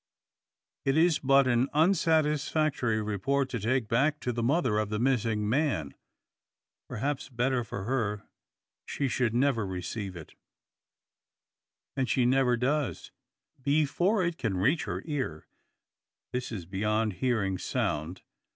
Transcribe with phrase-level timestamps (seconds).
[0.83, 5.47] It is but an unsatisfactory report to take back to the mother of the missing
[5.47, 5.93] man.
[6.89, 8.27] Perhaps better for her
[8.83, 10.33] she should never receive it?
[11.95, 13.11] And she never does.
[13.61, 15.45] Before it can reach her ear,
[16.33, 18.23] this is beyond hearing sound.